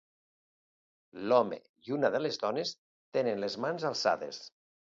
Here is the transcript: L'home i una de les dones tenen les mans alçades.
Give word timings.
L'home 1.33 1.59
i 1.89 1.95
una 1.97 2.11
de 2.17 2.23
les 2.27 2.41
dones 2.47 2.75
tenen 3.19 3.47
les 3.47 3.63
mans 3.67 3.87
alçades. 3.93 4.43